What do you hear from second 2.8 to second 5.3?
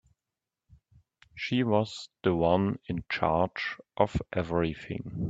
in charge of everything.